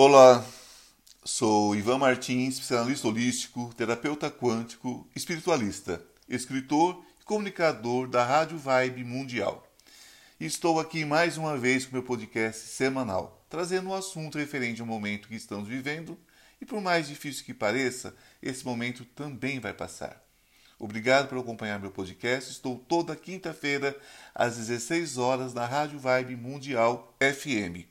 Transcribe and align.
Olá, 0.00 0.46
sou 1.24 1.74
Ivan 1.74 1.98
Martins, 1.98 2.60
psicanalista 2.60 3.08
holístico, 3.08 3.74
terapeuta 3.76 4.30
quântico, 4.30 5.04
espiritualista, 5.12 6.00
escritor 6.28 7.04
e 7.20 7.24
comunicador 7.24 8.06
da 8.06 8.24
Rádio 8.24 8.56
Vibe 8.58 9.02
Mundial. 9.02 9.66
Estou 10.38 10.78
aqui 10.78 11.04
mais 11.04 11.36
uma 11.36 11.58
vez 11.58 11.84
com 11.84 11.94
meu 11.94 12.04
podcast 12.04 12.68
semanal, 12.68 13.44
trazendo 13.50 13.88
um 13.88 13.92
assunto 13.92 14.38
referente 14.38 14.80
ao 14.80 14.86
momento 14.86 15.26
que 15.26 15.34
estamos 15.34 15.68
vivendo 15.68 16.16
e, 16.60 16.64
por 16.64 16.80
mais 16.80 17.08
difícil 17.08 17.44
que 17.44 17.52
pareça, 17.52 18.14
esse 18.40 18.64
momento 18.64 19.04
também 19.04 19.58
vai 19.58 19.74
passar. 19.74 20.24
Obrigado 20.78 21.26
por 21.26 21.38
acompanhar 21.38 21.80
meu 21.80 21.90
podcast. 21.90 22.52
Estou 22.52 22.78
toda 22.78 23.16
quinta-feira 23.16 23.98
às 24.32 24.58
16 24.58 25.18
horas 25.18 25.52
na 25.52 25.66
Rádio 25.66 25.98
Vibe 25.98 26.36
Mundial 26.36 27.16
FM. 27.18 27.84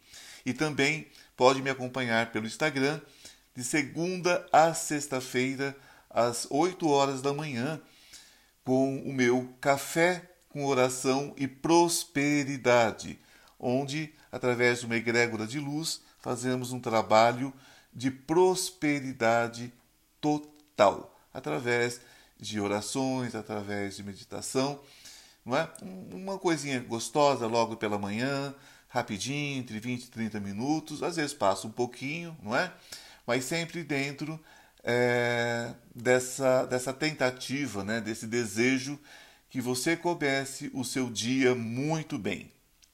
E 0.46 0.54
também 0.54 1.06
pode 1.38 1.62
me 1.62 1.70
acompanhar 1.70 2.32
pelo 2.32 2.48
Instagram 2.48 3.00
de 3.56 3.64
segunda 3.64 4.46
a 4.52 4.74
sexta-feira, 4.74 5.78
às 6.10 6.48
8 6.50 6.88
horas 6.90 7.22
da 7.22 7.32
manhã, 7.32 7.80
com 8.64 8.98
o 9.00 9.14
meu 9.14 9.54
Café 9.62 10.30
com 10.50 10.66
Oração 10.66 11.34
e 11.38 11.48
Prosperidade, 11.48 13.20
onde, 13.60 14.14
através 14.32 14.80
de 14.80 14.86
uma 14.88 14.96
egrégora 14.96 15.46
de 15.46 15.60
luz, 15.60 16.02
fazemos 16.20 16.72
um 16.72 16.80
trabalho 16.80 17.54
de 17.94 18.12
prosperidade 18.12 19.72
total, 20.20 21.16
através 21.34 22.02
de 22.40 22.60
orações, 22.60 23.36
através 23.36 23.96
de 23.96 24.04
meditação, 24.04 24.80
não 25.46 25.56
é? 25.56 25.70
Uma 26.12 26.38
coisinha 26.38 26.80
gostosa 26.80 27.48
logo 27.48 27.78
pela 27.78 27.98
manhã, 27.98 28.54
rapidinho, 28.88 29.60
entre 29.60 29.80
20 29.80 30.04
e 30.04 30.08
30 30.08 30.40
minutos, 30.40 31.04
às 31.04 31.16
vezes 31.16 31.34
passa 31.34 31.68
um 31.68 31.72
pouquinho, 31.72 32.38
não 32.42 32.56
é? 32.56 32.72
Mas 33.26 33.46
sempre 33.46 33.84
dentro 33.84 34.40
é, 34.84 35.74
dessa, 35.94 36.66
dessa 36.66 36.94
tentativa, 36.94 37.84
né? 37.84 38.00
desse 38.00 38.26
desejo 38.26 38.98
que 39.50 39.60
você 39.60 39.98
comece 39.98 40.72
o 40.74 40.84
seu 40.84 41.10
dia 41.10 41.54
muito 41.54 42.18
bem, 42.18 42.52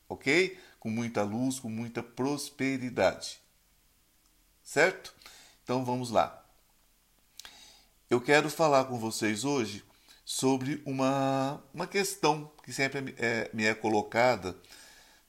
ok? 0.09 0.57
Com 0.79 0.89
muita 0.89 1.23
luz, 1.23 1.59
com 1.59 1.69
muita 1.69 2.01
prosperidade. 2.01 3.39
Certo? 4.63 5.13
Então 5.63 5.85
vamos 5.85 6.09
lá. 6.09 6.43
Eu 8.09 8.19
quero 8.19 8.49
falar 8.49 8.85
com 8.85 8.97
vocês 8.97 9.43
hoje 9.43 9.83
sobre 10.25 10.81
uma, 10.85 11.61
uma 11.73 11.87
questão 11.87 12.51
que 12.63 12.71
sempre 12.71 13.13
é, 13.17 13.49
me 13.53 13.65
é 13.65 13.73
colocada 13.73 14.55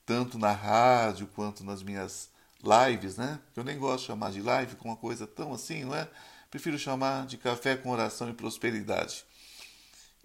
tanto 0.06 0.38
na 0.38 0.52
rádio 0.52 1.27
quanto 1.28 1.64
nas 1.64 1.83
minhas 1.83 2.28
lives, 2.62 3.16
né? 3.16 3.38
Eu 3.55 3.64
nem 3.64 3.78
gosto 3.78 4.00
de 4.00 4.06
chamar 4.06 4.33
de 4.33 4.41
live 4.41 4.77
com 4.77 4.88
uma 4.88 4.96
coisa 4.96 5.27
tão 5.27 5.52
assim, 5.52 5.84
não 5.84 5.94
é? 5.94 6.08
Prefiro 6.50 6.78
chamar 6.78 7.27
de 7.27 7.36
café 7.36 7.77
com 7.77 7.91
oração 7.91 8.28
e 8.30 8.33
prosperidade. 8.33 9.24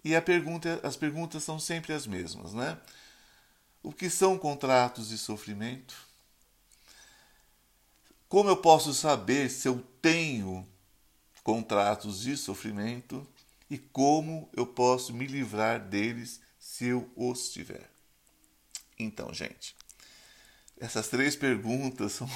E 0.04 0.18
pergunta, 0.20 0.80
as 0.82 0.96
perguntas 0.96 1.42
são 1.42 1.58
sempre 1.58 1.92
as 1.92 2.06
mesmas, 2.06 2.54
né? 2.54 2.78
O 3.82 3.92
que 3.92 4.08
são 4.08 4.38
contratos 4.38 5.08
de 5.08 5.18
sofrimento? 5.18 5.94
Como 8.28 8.48
eu 8.48 8.56
posso 8.56 8.94
saber 8.94 9.50
se 9.50 9.68
eu 9.68 9.84
tenho 10.00 10.66
contratos 11.42 12.20
de 12.20 12.36
sofrimento 12.36 13.26
e 13.68 13.76
como 13.76 14.48
eu 14.54 14.66
posso 14.66 15.12
me 15.12 15.26
livrar 15.26 15.80
deles 15.80 16.40
se 16.58 16.86
eu 16.86 17.10
os 17.16 17.50
tiver? 17.50 17.90
Então, 19.02 19.32
gente, 19.32 19.74
essas 20.78 21.08
três 21.08 21.34
perguntas 21.34 22.12
são, 22.12 22.28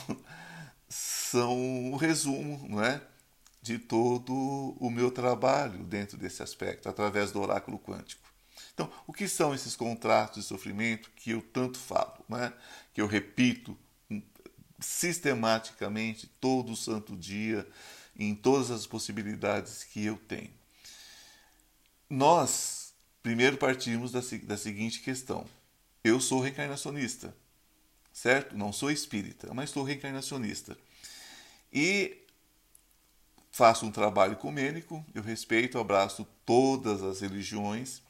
são 0.88 1.92
o 1.92 1.96
resumo, 1.96 2.66
não 2.68 2.82
é? 2.82 3.02
De 3.60 3.78
todo 3.78 4.32
o 4.78 4.90
meu 4.90 5.10
trabalho 5.10 5.84
dentro 5.84 6.16
desse 6.16 6.42
aspecto, 6.42 6.88
através 6.88 7.32
do 7.32 7.40
oráculo 7.40 7.78
quântico. 7.78 8.22
Então, 8.72 8.90
o 9.06 9.12
que 9.12 9.28
são 9.28 9.54
esses 9.54 9.76
contratos 9.76 10.42
de 10.42 10.48
sofrimento 10.48 11.10
que 11.16 11.30
eu 11.30 11.40
tanto 11.40 11.78
falo, 11.78 12.24
é? 12.32 12.52
que 12.92 13.00
eu 13.00 13.06
repito 13.06 13.76
sistematicamente 14.80 16.26
todo 16.40 16.76
santo 16.76 17.16
dia, 17.16 17.66
em 18.16 18.34
todas 18.34 18.70
as 18.70 18.86
possibilidades 18.86 19.84
que 19.84 20.04
eu 20.04 20.16
tenho? 20.16 20.52
Nós, 22.10 22.92
primeiro, 23.22 23.56
partimos 23.56 24.12
da, 24.12 24.20
da 24.42 24.56
seguinte 24.56 25.00
questão: 25.00 25.46
eu 26.04 26.20
sou 26.20 26.40
reencarnacionista, 26.40 27.34
certo? 28.12 28.56
Não 28.56 28.72
sou 28.72 28.90
espírita, 28.90 29.52
mas 29.54 29.70
sou 29.70 29.82
reencarnacionista. 29.82 30.76
E 31.72 32.18
faço 33.50 33.86
um 33.86 33.90
trabalho 33.90 34.34
ecumênico, 34.34 35.04
eu 35.14 35.22
respeito, 35.22 35.78
abraço 35.78 36.26
todas 36.44 37.02
as 37.02 37.20
religiões, 37.20 38.02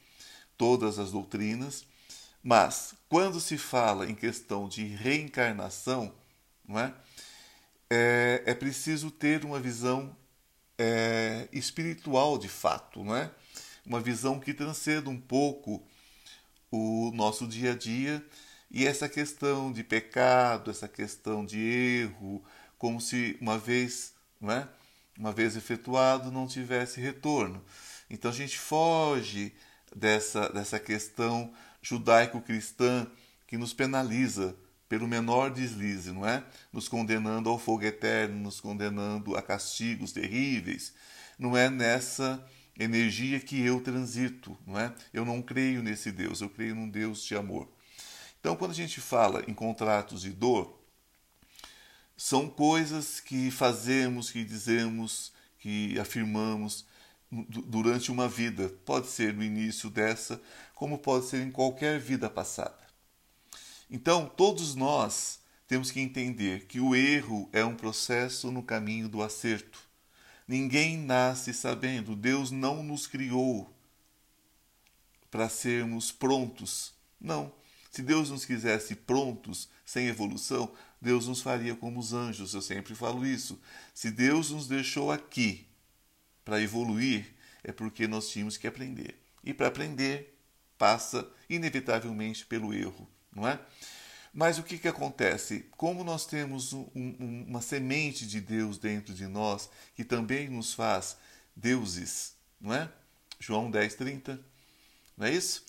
todas 0.58 0.98
as 0.98 1.12
doutrinas, 1.12 1.86
mas 2.42 2.94
quando 3.08 3.40
se 3.40 3.56
fala 3.56 4.10
em 4.10 4.14
questão 4.14 4.68
de 4.68 4.84
reencarnação, 4.84 6.12
não 6.66 6.78
é? 6.78 6.92
É, 7.88 8.42
é 8.46 8.54
preciso 8.54 9.10
ter 9.10 9.44
uma 9.44 9.60
visão 9.60 10.16
é, 10.76 11.48
espiritual 11.52 12.36
de 12.38 12.48
fato, 12.48 13.04
não 13.04 13.14
é? 13.14 13.30
Uma 13.86 14.00
visão 14.00 14.40
que 14.40 14.52
transcenda 14.52 15.08
um 15.08 15.20
pouco 15.20 15.82
o 16.74 17.12
nosso 17.12 17.46
dia 17.46 17.72
a 17.72 17.74
dia 17.76 18.24
e 18.70 18.86
essa 18.86 19.08
questão 19.08 19.72
de 19.72 19.84
pecado, 19.84 20.70
essa 20.70 20.88
questão 20.88 21.44
de 21.44 21.58
erro, 21.60 22.42
como 22.76 23.00
se 23.00 23.36
uma 23.40 23.56
vez, 23.56 24.12
não 24.40 24.50
é? 24.50 24.68
uma 25.18 25.32
vez 25.32 25.56
efetuado, 25.56 26.30
não 26.30 26.46
tivesse 26.46 27.00
retorno. 27.00 27.64
Então 28.10 28.30
a 28.30 28.34
gente 28.34 28.58
foge 28.58 29.52
dessa, 29.94 30.48
dessa 30.48 30.78
questão 30.78 31.52
judaico-cristã 31.80 33.06
que 33.46 33.56
nos 33.56 33.72
penaliza 33.72 34.56
pelo 34.88 35.06
menor 35.06 35.50
deslize, 35.50 36.12
não 36.12 36.26
é? 36.26 36.44
Nos 36.72 36.88
condenando 36.88 37.48
ao 37.48 37.58
fogo 37.58 37.84
eterno, 37.84 38.36
nos 38.36 38.60
condenando 38.60 39.36
a 39.36 39.42
castigos 39.42 40.12
terríveis. 40.12 40.92
Não 41.38 41.56
é 41.56 41.70
nessa 41.70 42.44
energia 42.78 43.38
que 43.40 43.60
eu 43.60 43.80
transito, 43.80 44.56
não 44.66 44.78
é? 44.78 44.92
Eu 45.12 45.24
não 45.24 45.40
creio 45.40 45.82
nesse 45.82 46.10
Deus, 46.10 46.40
eu 46.40 46.48
creio 46.48 46.74
num 46.74 46.88
Deus 46.88 47.24
de 47.24 47.36
amor. 47.36 47.68
Então, 48.40 48.56
quando 48.56 48.72
a 48.72 48.74
gente 48.74 49.00
fala 49.00 49.44
em 49.48 49.54
contratos 49.54 50.22
de 50.22 50.30
dor, 50.30 50.78
são 52.16 52.48
coisas 52.48 53.20
que 53.20 53.50
fazemos, 53.50 54.30
que 54.30 54.44
dizemos, 54.44 55.32
que 55.58 55.98
afirmamos 55.98 56.86
durante 57.30 58.10
uma 58.10 58.28
vida. 58.28 58.68
Pode 58.84 59.06
ser 59.08 59.32
no 59.32 59.42
início 59.42 59.90
dessa, 59.90 60.40
como 60.74 60.98
pode 60.98 61.26
ser 61.26 61.40
em 61.42 61.50
qualquer 61.50 61.98
vida 61.98 62.28
passada. 62.28 62.78
Então, 63.90 64.26
todos 64.36 64.74
nós 64.74 65.40
temos 65.66 65.90
que 65.90 66.00
entender 66.00 66.66
que 66.66 66.80
o 66.80 66.94
erro 66.94 67.48
é 67.52 67.64
um 67.64 67.74
processo 67.74 68.50
no 68.50 68.62
caminho 68.62 69.08
do 69.08 69.22
acerto. 69.22 69.80
Ninguém 70.46 70.98
nasce 70.98 71.54
sabendo, 71.54 72.14
Deus 72.14 72.50
não 72.50 72.82
nos 72.82 73.06
criou 73.06 73.72
para 75.30 75.48
sermos 75.48 76.12
prontos. 76.12 76.92
Não. 77.20 77.52
Se 77.90 78.02
Deus 78.02 78.28
nos 78.30 78.44
quisesse 78.44 78.94
prontos, 78.94 79.68
sem 79.84 80.06
evolução, 80.08 80.72
Deus 81.00 81.28
nos 81.28 81.40
faria 81.40 81.74
como 81.74 82.00
os 82.00 82.12
anjos. 82.12 82.54
Eu 82.54 82.62
sempre 82.62 82.94
falo 82.94 83.24
isso. 83.24 83.60
Se 83.94 84.10
Deus 84.10 84.50
nos 84.50 84.66
deixou 84.66 85.10
aqui 85.10 85.66
para 86.44 86.60
evoluir, 86.60 87.34
é 87.62 87.72
porque 87.72 88.06
nós 88.06 88.28
tínhamos 88.28 88.56
que 88.56 88.66
aprender. 88.66 89.18
E 89.42 89.54
para 89.54 89.68
aprender, 89.68 90.38
passa 90.76 91.28
inevitavelmente 91.48 92.44
pelo 92.46 92.74
erro, 92.74 93.08
não 93.32 93.46
é? 93.46 93.58
Mas 94.34 94.58
o 94.58 94.64
que, 94.64 94.78
que 94.78 94.88
acontece? 94.88 95.64
Como 95.76 96.02
nós 96.02 96.26
temos 96.26 96.72
um, 96.72 96.88
um, 96.92 97.44
uma 97.48 97.62
semente 97.62 98.26
de 98.26 98.40
Deus 98.40 98.78
dentro 98.78 99.14
de 99.14 99.28
nós, 99.28 99.70
que 99.94 100.02
também 100.02 100.48
nos 100.48 100.74
faz 100.74 101.16
deuses, 101.54 102.34
não 102.60 102.74
é? 102.74 102.90
João 103.38 103.70
10, 103.70 103.94
30, 103.94 104.40
não 105.16 105.26
é 105.26 105.32
isso? 105.32 105.64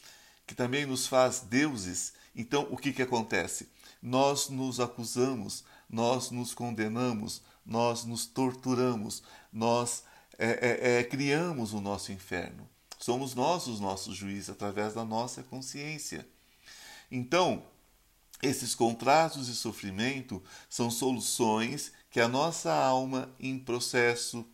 Que 0.47 0.55
também 0.55 0.83
nos 0.83 1.05
faz 1.05 1.41
deuses. 1.41 2.13
Então, 2.35 2.67
o 2.71 2.77
que, 2.77 2.91
que 2.91 3.03
acontece? 3.03 3.69
Nós 4.01 4.49
nos 4.49 4.79
acusamos, 4.79 5.63
nós 5.87 6.31
nos 6.31 6.51
condenamos, 6.55 7.43
nós 7.63 8.03
nos 8.03 8.25
torturamos, 8.25 9.21
nós 9.53 10.03
é, 10.39 10.47
é, 10.47 10.99
é, 10.99 11.03
criamos 11.03 11.71
o 11.71 11.79
nosso 11.79 12.11
inferno. 12.11 12.67
Somos 12.97 13.35
nós 13.35 13.67
os 13.67 13.79
nossos 13.79 14.17
juízes 14.17 14.49
através 14.49 14.95
da 14.95 15.05
nossa 15.05 15.43
consciência. 15.43 16.27
Então, 17.11 17.63
esses 18.41 18.75
contratos 18.75 19.47
de 19.47 19.55
sofrimento 19.55 20.43
são 20.69 20.91
soluções 20.91 21.91
que 22.09 22.19
a 22.19 22.27
nossa 22.27 22.73
alma, 22.73 23.33
em 23.39 23.57
processo 23.57 24.45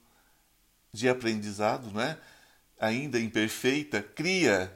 de 0.94 1.08
aprendizado, 1.10 1.92
né, 1.92 2.18
ainda 2.80 3.20
imperfeita, 3.20 4.02
cria 4.02 4.76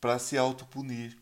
para 0.00 0.18
se 0.18 0.36
autopunir. 0.36 1.16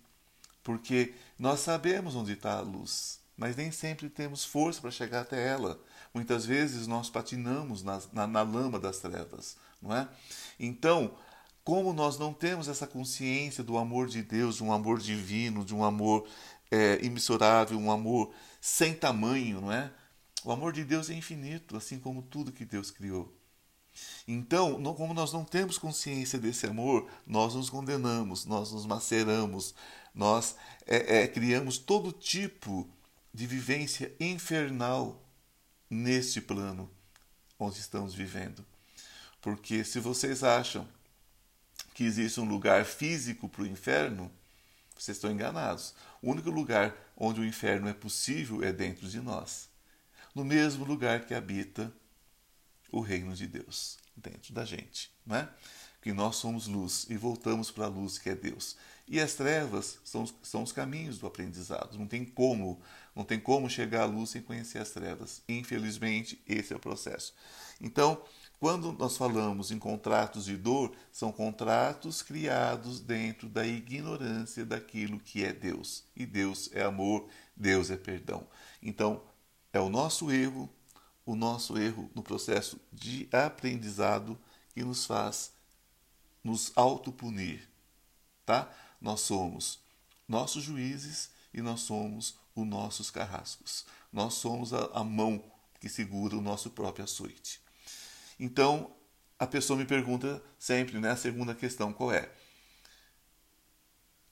Porque 0.63 1.15
nós 1.39 1.61
sabemos 1.61 2.15
onde 2.15 2.33
está 2.33 2.55
a 2.55 2.61
luz. 2.61 3.21
mas 3.37 3.57
nem 3.57 3.73
sempre 3.73 4.11
temos 4.11 4.45
força 4.45 4.83
para 4.83 4.91
chegar 4.91 5.23
até 5.23 5.49
ela. 5.49 5.81
Muitas 6.13 6.45
vezes 6.45 6.87
nós 6.87 7.09
patinamos 7.09 7.83
na, 7.83 7.99
na, 8.13 8.27
na 8.27 8.43
lama 8.43 8.79
das 8.79 8.99
trevas, 8.99 9.57
não 9.81 9.97
é? 9.97 10.07
Então, 10.59 11.17
como 11.65 11.95
nós 11.95 12.19
não 12.19 12.35
temos 12.35 12.69
essa 12.69 12.87
consciência 12.87 13.65
do 13.65 13.79
amor 13.79 14.09
de 14.09 14.23
Deus, 14.23 14.57
de 14.57 14.63
um 14.63 14.71
amor 14.71 14.99
divino, 14.99 15.65
de 15.65 15.75
um 15.75 15.83
amor 15.83 16.29
é, 16.71 17.05
imensurável, 17.05 17.79
um 17.79 17.91
amor 17.91 18.33
sem 18.61 18.95
tamanho, 18.95 19.61
não 19.61 19.73
é? 19.73 19.91
O 20.45 20.53
amor 20.53 20.73
de 20.73 20.85
Deus 20.85 21.11
é 21.11 21.15
infinito, 21.15 21.77
assim 21.77 21.99
como 21.99 22.23
tudo 22.23 22.53
que 22.53 22.65
Deus 22.65 22.91
criou. 22.91 23.35
Então, 24.27 24.83
como 24.95 25.13
nós 25.13 25.33
não 25.33 25.45
temos 25.45 25.77
consciência 25.77 26.39
desse 26.39 26.67
amor, 26.67 27.11
nós 27.27 27.55
nos 27.55 27.69
condenamos, 27.69 28.47
nós 28.47 28.73
nos 28.73 28.87
maceramos, 28.87 29.75
nós 30.15 30.57
é, 30.87 31.23
é, 31.23 31.29
criamos 31.29 31.79
todo 31.79 32.13
tipo 32.13 32.89
de 33.33 33.47
vivência 33.47 34.15
infernal 34.19 35.23
neste 35.89 36.41
plano 36.41 36.91
onde 37.59 37.79
estamos 37.79 38.15
vivendo. 38.15 38.65
Porque 39.41 39.85
se 39.85 39.99
vocês 39.99 40.43
acham 40.43 40.89
que 41.95 42.05
existe 42.05 42.41
um 42.41 42.49
lugar 42.49 42.85
físico 42.85 43.49
para 43.49 43.63
o 43.63 43.67
inferno, 43.67 44.31
vocês 45.01 45.17
estão 45.17 45.31
enganados. 45.31 45.95
O 46.21 46.31
único 46.31 46.51
lugar 46.51 46.95
onde 47.17 47.41
o 47.41 47.45
inferno 47.45 47.89
é 47.89 47.95
possível 47.95 48.63
é 48.63 48.71
dentro 48.71 49.09
de 49.09 49.21
nós. 49.21 49.71
No 50.35 50.45
mesmo 50.45 50.85
lugar 50.85 51.25
que 51.25 51.33
habita 51.33 51.93
o 52.93 53.01
reino 53.01 53.35
de 53.35 53.47
Deus, 53.47 53.99
dentro 54.15 54.53
da 54.53 54.65
gente, 54.65 55.11
não 55.25 55.37
é? 55.37 55.49
Que 56.03 56.13
nós 56.13 56.37
somos 56.37 56.67
luz 56.67 57.07
e 57.09 57.17
voltamos 57.17 57.71
para 57.71 57.87
a 57.87 57.89
luz 57.89 58.19
que 58.19 58.29
é 58.31 58.35
Deus. 58.35 58.77
E 59.09 59.19
as 59.19 59.35
trevas 59.35 59.99
são, 60.05 60.27
são 60.43 60.63
os 60.63 60.73
caminhos 60.73 61.19
do 61.19 61.27
aprendizado. 61.27 61.99
Não 61.99 62.07
tem 62.07 62.25
como, 62.25 62.81
não 63.15 63.25
tem 63.25 63.41
como 63.41 63.69
chegar 63.69 64.03
à 64.03 64.07
luz 64.07 64.31
sem 64.31 64.43
conhecer 64.43 64.79
as 64.79 64.91
trevas. 64.91 65.43
Infelizmente, 65.49 66.41
esse 66.47 66.73
é 66.73 66.77
o 66.77 66.81
processo. 66.81 67.35
Então, 67.81 68.23
quando 68.61 68.93
nós 68.93 69.17
falamos 69.17 69.71
em 69.71 69.79
contratos 69.79 70.45
de 70.45 70.55
dor, 70.55 70.95
são 71.11 71.33
contratos 71.33 72.21
criados 72.21 73.01
dentro 73.01 73.49
da 73.49 73.67
ignorância 73.67 74.67
daquilo 74.67 75.19
que 75.19 75.43
é 75.43 75.51
Deus. 75.51 76.05
E 76.15 76.27
Deus 76.27 76.69
é 76.75 76.83
amor, 76.83 77.27
Deus 77.57 77.91
é 77.91 77.97
perdão. 77.97 78.47
Então, 78.83 79.23
é 79.73 79.81
o 79.81 79.89
nosso 79.89 80.31
erro, 80.31 80.69
o 81.25 81.35
nosso 81.35 81.79
erro 81.79 82.11
no 82.15 82.23
processo 82.23 82.79
de 82.93 83.27
aprendizado 83.33 84.39
que 84.75 84.85
nos 84.85 85.07
faz 85.07 85.53
nos 86.45 86.73
autopunir, 86.77 87.67
tá? 88.45 88.71
Nós 89.01 89.21
somos 89.21 89.79
nossos 90.29 90.63
juízes 90.63 91.31
e 91.53 91.63
nós 91.63 91.81
somos 91.81 92.37
os 92.55 92.67
nossos 92.67 93.11
carrascos. 93.11 93.87
Nós 94.13 94.35
somos 94.35 94.75
a, 94.75 94.85
a 94.93 95.03
mão 95.03 95.43
que 95.81 95.89
segura 95.89 96.37
o 96.37 96.43
nosso 96.43 96.71
próprio 96.71 97.05
açoite. 97.05 97.61
Então, 98.41 98.91
a 99.39 99.47
pessoa 99.47 99.79
me 99.79 99.85
pergunta 99.85 100.43
sempre, 100.59 100.99
né, 100.99 101.11
a 101.11 101.17
segunda 101.17 101.55
questão, 101.55 101.93
qual 101.93 102.11
é? 102.11 102.31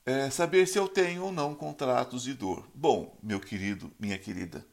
é? 0.06 0.30
Saber 0.30 0.66
se 0.66 0.78
eu 0.78 0.88
tenho 0.88 1.24
ou 1.24 1.30
não 1.30 1.54
contratos 1.54 2.22
de 2.22 2.32
dor. 2.32 2.66
Bom, 2.74 3.18
meu 3.22 3.38
querido, 3.38 3.92
minha 4.00 4.18
querida, 4.18 4.66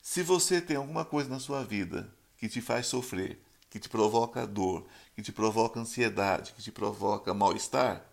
se 0.00 0.22
você 0.22 0.60
tem 0.60 0.76
alguma 0.76 1.04
coisa 1.04 1.28
na 1.28 1.40
sua 1.40 1.64
vida 1.64 2.14
que 2.38 2.48
te 2.48 2.60
faz 2.60 2.86
sofrer, 2.86 3.42
que 3.68 3.80
te 3.80 3.88
provoca 3.88 4.46
dor, 4.46 4.86
que 5.16 5.22
te 5.22 5.32
provoca 5.32 5.80
ansiedade, 5.80 6.52
que 6.52 6.62
te 6.62 6.70
provoca 6.70 7.34
mal-estar, 7.34 8.04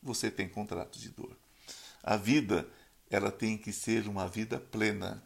você 0.00 0.30
tem 0.30 0.48
contratos 0.48 1.00
de 1.00 1.08
dor. 1.08 1.36
A 2.00 2.16
vida, 2.16 2.68
ela 3.10 3.32
tem 3.32 3.58
que 3.58 3.72
ser 3.72 4.06
uma 4.06 4.28
vida 4.28 4.58
plena. 4.58 5.22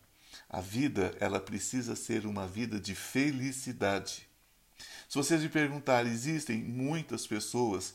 A 0.48 0.60
vida, 0.60 1.16
ela 1.20 1.40
precisa 1.40 1.96
ser 1.96 2.26
uma 2.26 2.46
vida 2.46 2.78
de 2.78 2.94
felicidade. 2.94 4.28
Se 5.08 5.16
vocês 5.16 5.42
me 5.42 5.48
perguntarem, 5.48 6.12
existem 6.12 6.58
muitas 6.58 7.26
pessoas 7.26 7.94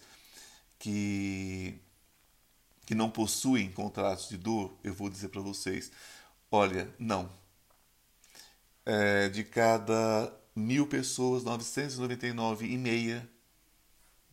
que 0.80 1.80
que 2.88 2.96
não 2.96 3.10
possuem 3.10 3.70
contratos 3.70 4.30
de 4.30 4.38
dor, 4.38 4.74
eu 4.82 4.94
vou 4.94 5.10
dizer 5.10 5.28
para 5.28 5.42
vocês, 5.42 5.92
olha, 6.50 6.90
não. 6.98 7.30
É, 8.86 9.28
de 9.28 9.44
cada 9.44 10.34
mil 10.56 10.88
pessoas, 10.88 11.44
999 11.44 12.66
e 12.66 12.78
meia 12.78 13.30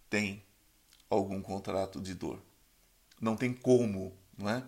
tem 0.08 0.40
algum 1.10 1.42
contrato 1.42 2.00
de 2.00 2.14
dor. 2.14 2.40
Não 3.20 3.36
tem 3.36 3.52
como, 3.52 4.16
não 4.38 4.48
é? 4.48 4.64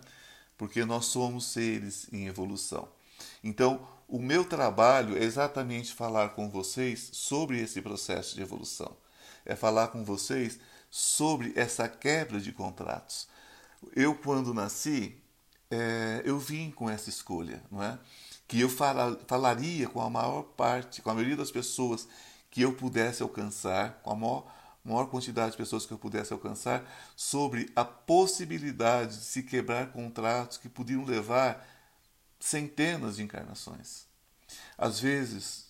Porque 0.57 0.83
nós 0.83 1.05
somos 1.05 1.45
seres 1.45 2.11
em 2.11 2.27
evolução. 2.27 2.89
Então, 3.43 3.87
o 4.07 4.19
meu 4.19 4.45
trabalho 4.45 5.17
é 5.17 5.23
exatamente 5.23 5.93
falar 5.93 6.29
com 6.29 6.49
vocês 6.49 7.09
sobre 7.11 7.59
esse 7.59 7.81
processo 7.81 8.35
de 8.35 8.41
evolução. 8.41 8.95
É 9.45 9.55
falar 9.55 9.89
com 9.89 10.03
vocês 10.03 10.59
sobre 10.89 11.51
essa 11.55 11.87
quebra 11.89 12.39
de 12.39 12.51
contratos. 12.51 13.27
Eu, 13.95 14.15
quando 14.15 14.53
nasci, 14.53 15.15
é, 15.69 16.21
eu 16.23 16.39
vim 16.39 16.71
com 16.71 16.89
essa 16.89 17.09
escolha, 17.09 17.61
não 17.69 17.83
é? 17.83 17.99
Que 18.47 18.61
eu 18.61 18.69
falaria 18.69 19.89
com 19.89 20.01
a 20.01 20.09
maior 20.09 20.43
parte, 20.43 21.01
com 21.01 21.09
a 21.09 21.13
maioria 21.13 21.35
das 21.35 21.51
pessoas 21.51 22.07
que 22.49 22.61
eu 22.61 22.73
pudesse 22.73 23.21
alcançar, 23.21 23.99
com 24.01 24.11
a 24.11 24.15
maior, 24.15 24.47
maior 24.83 25.05
quantidade 25.07 25.51
de 25.51 25.57
pessoas 25.57 25.85
que 25.85 25.91
eu 25.91 25.97
pudesse 25.97 26.31
alcançar, 26.31 26.89
sobre 27.15 27.69
a 27.75 27.83
possibilidade 27.83 29.17
de 29.17 29.25
se 29.25 29.43
quebrar 29.43 29.91
contratos 29.91 30.57
que 30.57 30.69
podiam 30.69 31.03
levar 31.03 31.65
centenas 32.39 33.17
de 33.17 33.23
encarnações. 33.23 34.05
Às 34.77 34.99
vezes, 34.99 35.67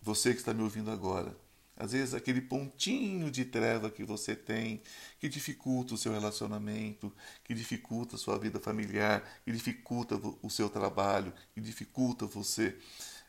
você 0.00 0.32
que 0.32 0.40
está 0.40 0.52
me 0.52 0.62
ouvindo 0.62 0.90
agora, 0.90 1.36
às 1.76 1.92
vezes 1.92 2.14
aquele 2.14 2.40
pontinho 2.40 3.30
de 3.30 3.44
treva 3.44 3.90
que 3.90 4.04
você 4.04 4.36
tem, 4.36 4.80
que 5.18 5.28
dificulta 5.28 5.94
o 5.94 5.98
seu 5.98 6.12
relacionamento, 6.12 7.12
que 7.42 7.52
dificulta 7.52 8.14
a 8.14 8.18
sua 8.18 8.38
vida 8.38 8.60
familiar, 8.60 9.24
que 9.44 9.50
dificulta 9.50 10.20
o 10.42 10.48
seu 10.48 10.68
trabalho, 10.68 11.32
que 11.52 11.60
dificulta 11.60 12.26
você 12.26 12.76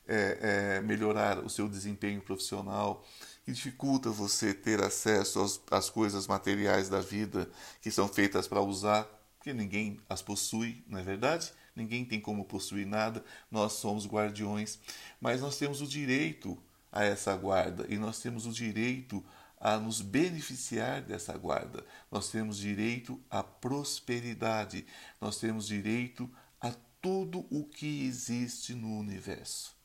é, 0.08 0.78
é, 0.78 0.82
melhorar 0.82 1.40
o 1.40 1.50
seu 1.50 1.68
desempenho 1.68 2.22
profissional, 2.22 3.04
que 3.44 3.52
dificulta 3.52 4.10
você 4.12 4.54
ter 4.54 4.82
acesso 4.84 5.42
às, 5.42 5.62
às 5.72 5.90
coisas 5.90 6.28
materiais 6.28 6.88
da 6.88 7.00
vida 7.00 7.50
que 7.82 7.90
são 7.90 8.08
feitas 8.08 8.48
para 8.48 8.62
usar, 8.62 9.04
porque 9.38 9.54
ninguém 9.54 10.00
as 10.08 10.22
possui, 10.22 10.84
não 10.88 11.00
é 11.00 11.04
verdade? 11.04 11.52
Ninguém 11.76 12.06
tem 12.06 12.20
como 12.20 12.46
possuir 12.46 12.86
nada, 12.86 13.24
nós 13.52 13.74
somos 13.74 14.08
guardiões, 14.08 14.80
mas 15.20 15.42
nós 15.42 15.58
temos 15.58 15.82
o 15.82 15.88
direito 15.88 16.58
a 16.92 17.04
essa 17.04 17.36
guarda 17.36 17.86
e 17.90 17.98
nós 17.98 18.20
temos 18.20 18.46
o 18.46 18.52
direito 18.52 19.24
a 19.60 19.78
nos 19.78 20.02
beneficiar 20.02 21.02
dessa 21.02 21.38
guarda. 21.38 21.86
Nós 22.12 22.30
temos 22.30 22.58
direito 22.58 23.20
à 23.30 23.44
prosperidade, 23.44 24.86
nós 25.20 25.40
temos 25.40 25.68
direito 25.68 26.30
a 26.62 26.72
tudo 27.02 27.46
o 27.50 27.66
que 27.66 28.06
existe 28.06 28.74
no 28.74 28.98
universo. 28.98 29.76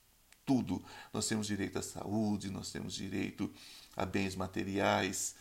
Tudo. 0.45 0.85
Nós 1.13 1.27
temos 1.27 1.47
direito 1.47 1.79
à 1.79 1.83
saúde, 1.83 2.51
nós 2.51 2.71
temos 2.71 2.95
direito 2.95 3.53
a 3.97 4.05
bens 4.05 4.35
materiais, 4.37 5.35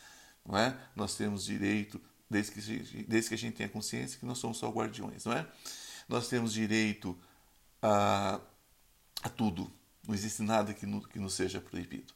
não 0.44 0.56
é? 0.56 0.76
Nós 0.96 1.16
temos 1.16 1.44
direito, 1.44 2.00
desde 2.28 2.52
que, 2.52 3.04
desde 3.04 3.28
que 3.28 3.34
a 3.34 3.38
gente 3.38 3.56
tenha 3.56 3.68
consciência 3.68 4.18
que 4.18 4.26
nós 4.26 4.38
somos 4.38 4.58
só 4.58 4.70
guardiões, 4.70 5.24
não 5.24 5.32
é? 5.32 5.46
Nós 6.10 6.28
temos 6.28 6.52
direito 6.52 7.16
a, 7.80 8.40
a 9.22 9.28
tudo. 9.28 9.72
Não 10.06 10.14
existe 10.14 10.42
nada 10.42 10.74
que, 10.74 10.84
no, 10.84 11.06
que 11.06 11.20
nos 11.20 11.34
seja 11.34 11.60
proibido. 11.60 12.12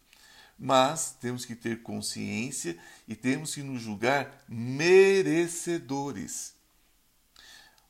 Mas 0.58 1.16
temos 1.20 1.44
que 1.44 1.54
ter 1.54 1.82
consciência 1.82 2.76
e 3.06 3.14
temos 3.14 3.54
que 3.54 3.62
nos 3.62 3.80
julgar 3.80 4.44
merecedores. 4.48 6.54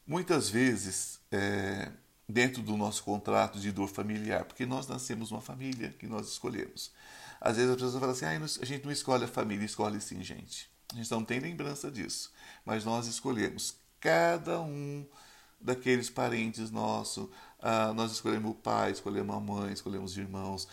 Muitas 0.07 0.51
vezes, 0.51 1.19
é, 1.33 1.91
dentro 2.29 2.63
do 2.63 2.77
nosso 2.77 3.03
contrato 3.03 3.59
de 3.59 3.73
dor 3.73 3.89
familiar, 3.89 4.45
porque 4.45 4.67
nós 4.67 4.87
nascemos 4.87 5.31
uma 5.31 5.41
família 5.41 5.95
que 5.99 6.07
nós 6.07 6.29
escolhemos. 6.29 6.93
Às 7.41 7.57
vezes 7.57 7.71
a 7.71 7.75
pessoa 7.75 8.01
fala 8.01 8.13
assim: 8.13 8.27
ah, 8.27 8.39
a 8.61 8.65
gente 8.65 8.85
não 8.85 8.93
escolhe 8.93 9.25
a 9.25 9.29
família, 9.29 9.65
escolhe 9.65 10.01
sim, 10.01 10.23
gente. 10.23 10.71
A 10.93 10.97
gente 10.97 11.11
não 11.11 11.25
tem 11.25 11.41
lembrança 11.41 11.91
disso, 11.91 12.31
mas 12.65 12.85
nós 12.85 13.07
escolhemos. 13.07 13.77
Cada 14.01 14.61
um 14.61 15.07
daqueles 15.61 16.11
parentes 16.11 16.71
nossos. 16.71 17.29
Ah, 17.61 17.93
nós 17.95 18.13
escolhemos 18.13 18.51
o 18.51 18.55
pai, 18.55 18.93
escolhemos 18.93 19.35
a 19.35 19.41
mãe, 19.41 19.73
escolhemos 19.73 20.13
os 20.13 20.19
irmãos. 20.19 20.69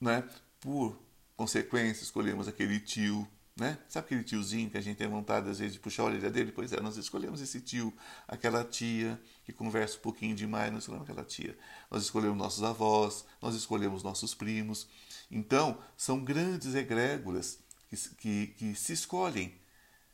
Né? 0.00 0.24
Por 0.60 0.98
consequência, 1.36 2.02
escolhemos 2.02 2.48
aquele 2.48 2.80
tio. 2.80 3.26
Né? 3.54 3.78
Sabe 3.86 4.06
aquele 4.06 4.24
tiozinho 4.24 4.70
que 4.70 4.78
a 4.78 4.80
gente 4.80 4.96
tem 4.96 5.06
vontade 5.06 5.48
às 5.50 5.58
vezes 5.58 5.74
de 5.74 5.80
puxar 5.80 6.04
a 6.04 6.06
orelha 6.06 6.30
dele? 6.30 6.52
Pois 6.52 6.72
é, 6.72 6.80
nós 6.80 6.96
escolhemos 6.96 7.40
esse 7.42 7.60
tio, 7.60 7.92
aquela 8.26 8.64
tia 8.64 9.20
que 9.44 9.52
conversa 9.52 9.98
um 9.98 10.00
pouquinho 10.00 10.34
demais, 10.34 10.72
nós 10.72 10.84
escolhemos 10.84 11.08
aquela 11.08 11.24
tia. 11.24 11.56
Nós 11.90 12.02
escolhemos 12.02 12.38
nossos 12.38 12.62
avós, 12.62 13.26
nós 13.42 13.54
escolhemos 13.54 14.02
nossos 14.02 14.34
primos. 14.34 14.88
Então, 15.30 15.78
são 15.96 16.24
grandes 16.24 16.74
egrégoras 16.74 17.58
que, 17.90 17.96
que, 18.16 18.46
que 18.58 18.74
se 18.74 18.94
escolhem 18.94 19.54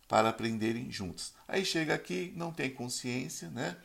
para 0.08 0.30
aprenderem 0.30 0.90
juntos. 0.90 1.34
Aí 1.46 1.64
chega 1.64 1.94
aqui, 1.94 2.32
não 2.34 2.52
tem 2.52 2.70
consciência, 2.70 3.50
né? 3.50 3.76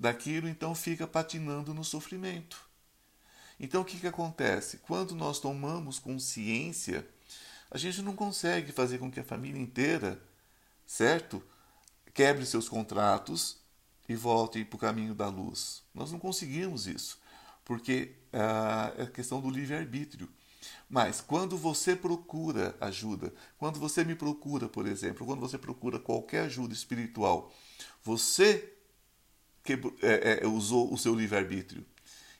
Daquilo, 0.00 0.48
então 0.48 0.74
fica 0.74 1.06
patinando 1.06 1.74
no 1.74 1.84
sofrimento. 1.84 2.66
Então 3.60 3.82
o 3.82 3.84
que, 3.84 4.00
que 4.00 4.06
acontece? 4.06 4.78
Quando 4.78 5.14
nós 5.14 5.38
tomamos 5.38 5.98
consciência, 5.98 7.06
a 7.70 7.76
gente 7.76 8.00
não 8.00 8.16
consegue 8.16 8.72
fazer 8.72 8.96
com 8.96 9.10
que 9.10 9.20
a 9.20 9.24
família 9.24 9.60
inteira, 9.60 10.18
certo? 10.86 11.42
Quebre 12.14 12.46
seus 12.46 12.66
contratos 12.66 13.58
e 14.08 14.16
volte 14.16 14.64
para 14.64 14.76
o 14.76 14.80
caminho 14.80 15.14
da 15.14 15.28
luz. 15.28 15.82
Nós 15.94 16.10
não 16.10 16.18
conseguimos 16.18 16.86
isso, 16.86 17.20
porque 17.62 18.16
ah, 18.32 18.94
é 18.96 19.04
questão 19.04 19.38
do 19.38 19.50
livre-arbítrio. 19.50 20.30
Mas 20.88 21.20
quando 21.20 21.58
você 21.58 21.94
procura 21.94 22.74
ajuda, 22.80 23.32
quando 23.58 23.78
você 23.78 24.02
me 24.02 24.14
procura, 24.14 24.66
por 24.66 24.86
exemplo, 24.86 25.26
quando 25.26 25.40
você 25.40 25.58
procura 25.58 25.98
qualquer 25.98 26.44
ajuda 26.44 26.72
espiritual, 26.72 27.52
você 28.02 28.79
é, 30.02 30.40
é, 30.42 30.46
usou 30.46 30.92
o 30.92 30.98
seu 30.98 31.14
livre-arbítrio. 31.14 31.84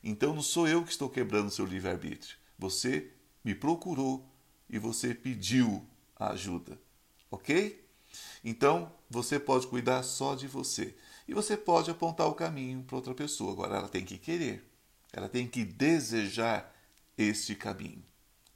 Então 0.03 0.35
não 0.35 0.43
sou 0.43 0.67
eu 0.67 0.85
que 0.85 0.91
estou 0.91 1.09
quebrando 1.09 1.49
o 1.49 1.51
seu 1.51 1.67
livre-arbítrio. 1.67 2.37
Você 2.59 3.11
me 3.45 3.55
procurou 3.55 4.27
e 4.69 4.79
você 4.79 5.15
pediu 5.15 5.85
a 6.17 6.31
ajuda. 6.31 6.79
Ok? 7.31 7.85
Então 8.45 8.93
você 9.09 9.39
pode 9.39 9.67
cuidar 9.67 10.03
só 10.03 10.35
de 10.35 10.47
você. 10.47 10.95
E 11.29 11.35
você 11.35 11.57
pode 11.57 11.91
apontar 11.91 12.27
o 12.27 12.35
caminho 12.35 12.83
para 12.83 12.97
outra 12.97 13.15
pessoa. 13.15 13.53
Agora 13.53 13.77
ela 13.77 13.89
tem 13.89 14.05
que 14.05 14.19
querer. 14.19 14.65
Ela 15.13 15.29
tem 15.29 15.47
que 15.47 15.65
desejar 15.65 16.75
este 17.17 17.55
caminho. 17.55 18.05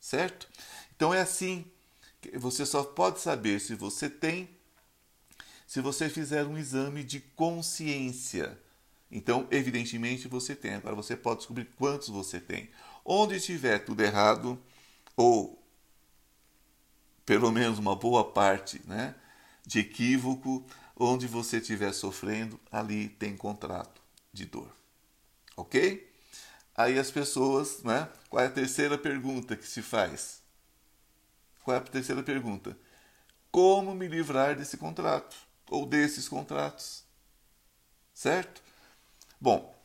Certo? 0.01 0.49
Então 0.97 1.13
é 1.13 1.21
assim. 1.21 1.65
Você 2.35 2.65
só 2.65 2.83
pode 2.83 3.21
saber 3.21 3.61
se 3.61 3.75
você 3.75 4.09
tem 4.09 4.49
se 5.67 5.81
você 5.81 6.09
fizer 6.09 6.45
um 6.45 6.57
exame 6.57 7.03
de 7.03 7.21
consciência. 7.21 8.57
Então, 9.15 9.47
evidentemente, 9.53 10.27
você 10.27 10.57
tem. 10.57 10.75
Agora 10.75 10.97
você 10.97 11.17
pode 11.17 11.39
descobrir 11.39 11.67
quantos 11.77 12.09
você 12.09 12.41
tem. 12.41 12.69
Onde 13.05 13.37
estiver 13.37 13.79
tudo 13.79 14.03
errado, 14.03 14.61
ou 15.17 15.63
pelo 17.25 17.53
menos 17.53 17.79
uma 17.79 17.95
boa 17.95 18.33
parte 18.33 18.83
né, 18.87 19.15
de 19.65 19.79
equívoco, 19.79 20.67
onde 20.97 21.29
você 21.29 21.59
estiver 21.59 21.93
sofrendo, 21.93 22.59
ali 22.73 23.09
tem 23.09 23.37
contrato 23.37 24.03
de 24.33 24.47
dor. 24.47 24.75
Ok? 25.57 26.13
Aí 26.75 26.99
as 26.99 27.13
pessoas, 27.13 27.85
né? 27.85 28.09
Qual 28.29 28.43
é 28.43 28.49
a 28.49 28.51
terceira 28.51 28.99
pergunta 28.99 29.55
que 29.55 29.67
se 29.67 29.81
faz? 29.81 30.43
Qual 31.63 31.77
é 31.77 31.79
a 31.79 31.83
terceira 31.83 32.21
pergunta? 32.21 32.77
Como 33.53 33.95
me 33.95 34.09
livrar 34.09 34.57
desse 34.57 34.77
contrato? 34.77 35.37
Ou 35.71 35.87
desses 35.87 36.29
contratos? 36.29 37.05
Certo? 38.13 38.65
Bom, 39.45 39.79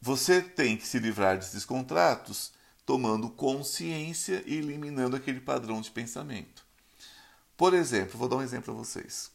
você 0.00 0.40
tem 0.40 0.74
que 0.74 0.86
se 0.86 0.98
livrar 0.98 1.36
desses 1.36 1.66
contratos 1.66 2.50
tomando 2.86 3.28
consciência 3.28 4.42
e 4.46 4.54
eliminando 4.54 5.14
aquele 5.14 5.38
padrão 5.38 5.82
de 5.82 5.90
pensamento. 5.90 6.64
Por 7.58 7.74
exemplo, 7.74 8.18
vou 8.18 8.26
dar 8.26 8.36
um 8.36 8.42
exemplo 8.42 8.72
para 8.72 8.82
vocês. 8.82 9.30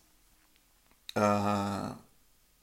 Ah, 1.14 1.96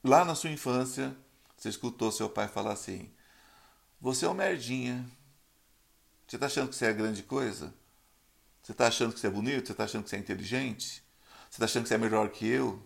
lá 0.03 0.25
na 0.25 0.35
sua 0.35 0.49
infância, 0.49 1.15
você 1.55 1.69
escutou 1.69 2.11
seu 2.11 2.29
pai 2.29 2.49
falar 2.49 2.73
assim: 2.73 3.09
Você 4.01 4.25
é 4.25 4.29
um 4.29 4.33
merdinha. 4.33 5.09
Você 6.27 6.35
está 6.35 6.47
achando 6.47 6.67
que 6.67 6.75
você 6.75 6.87
é 6.87 6.91
grande 6.91 7.23
coisa? 7.23 7.73
Você 8.61 8.73
está 8.73 8.87
achando 8.87 9.13
que 9.13 9.21
você 9.21 9.27
é 9.27 9.29
bonito? 9.29 9.67
Você 9.67 9.71
está 9.71 9.85
achando 9.85 10.03
que 10.03 10.09
você 10.09 10.17
é 10.17 10.19
inteligente? 10.19 11.01
Você 11.49 11.51
está 11.51 11.63
achando 11.63 11.83
que 11.83 11.87
você 11.87 11.95
é 11.95 11.97
melhor 11.97 12.29
que 12.29 12.45
eu? 12.45 12.85